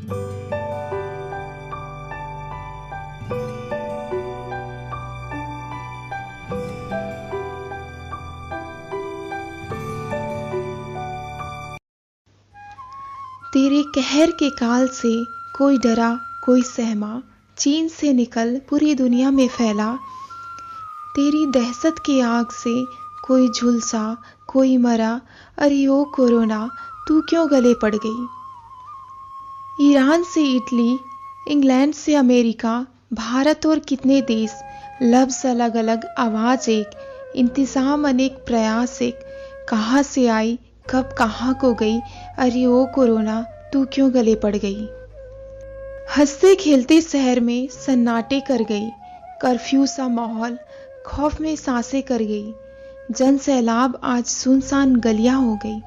[0.00, 0.22] तेरे
[13.82, 15.24] कहर के काल से
[15.58, 17.22] कोई डरा, कोई सहमा,
[17.58, 19.98] चीन से निकल पूरी दुनिया में फैला।
[21.16, 22.86] तेरी दहशत की आग से
[23.26, 24.16] कोई झुलसा,
[24.46, 25.20] कोई मरा,
[25.58, 26.70] अरे ओ कोरोना,
[27.08, 28.41] तू क्यों गले पड़ गई?
[29.82, 30.98] ईरान से इटली,
[31.48, 34.54] इंग्लैंड से अमेरिका, भारत और कितने देश,
[35.02, 36.90] लफ्ज़ अलग अलग आवाज़ एक,
[37.36, 39.18] इंतज़ाम अनेक, प्रयास एक,
[39.68, 40.58] कहाँ से आई,
[40.90, 42.00] कब कहाँ को गई,
[42.38, 44.88] अरे ओ कोरोना, तू क्यों गले पड़ गई?
[46.16, 48.90] हँसते खेलते शहर में सन्नाटे कर गई,
[49.42, 50.58] कर्फ्यू सा माहौल,
[51.06, 52.54] खौफ में साँसें कर गई,
[53.10, 55.80] जन सैलाब आज सुनसान गलियाँ हो गई,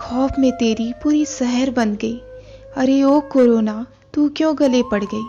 [0.00, 2.20] खौफ में तेरी पूरी शहर बन गई।
[2.76, 5.24] अरे ओ कोरोना, तू क्यों गले पड़ गई?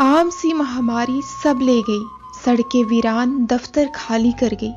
[0.00, 2.04] आम सी महामारी सब ले गई,
[2.44, 4.72] सड़कें वीरान दफ्तर खाली कर गई।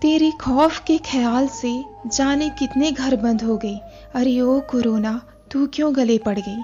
[0.00, 3.80] तेरे खौफ के ख्याल से जाने कितने घर बंद हो गए।
[4.14, 5.20] अरे ओ कोरोना,
[5.52, 6.62] तू क्यों गले पड़ गई?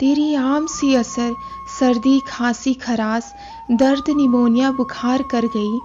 [0.00, 1.34] तेरी आम सी असर,
[1.78, 3.34] सर्दी, खांसी खरास
[3.70, 5.80] दर्द, निमोनिया बुखार कर गई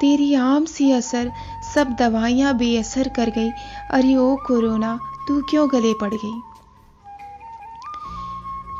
[0.00, 1.32] तेरी आम सी असर,
[1.74, 3.50] सब दवाइयाँ बेअसर कर गई।
[3.90, 6.40] अरे ओ कोरोना, तू क्यों गले पड़ गई?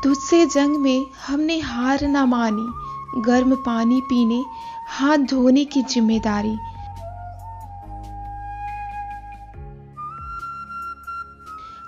[0.02, 2.66] तुझसे जंग में हमने हार ना मानी,
[3.20, 4.44] गर्म पानी पीने,
[4.88, 6.56] हाथ धोने की ज़िम्मेदारी।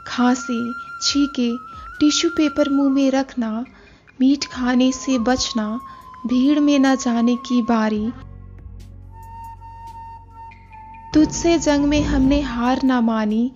[0.07, 1.57] खांसी, छीके,
[2.01, 3.65] टिश्यू पेपर मुँह में रखना,
[4.21, 5.81] मीठ खाने से बचना,
[6.27, 8.13] भीड़ में न जाने की बारी।
[11.15, 13.53] तुझसे जंग में हमने हार ना मानी,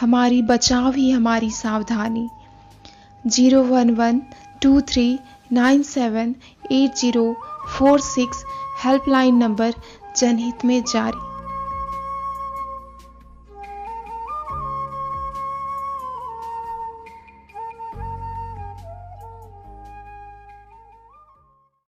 [0.00, 2.28] हमारी बचाव ही हमारी सावधानी।
[3.26, 4.20] Zero one one
[4.62, 5.18] two three
[5.52, 6.34] nine seven
[6.72, 7.34] eight zero
[7.68, 8.44] four six
[8.84, 9.74] helpline number
[10.16, 11.37] जनहित में जारी।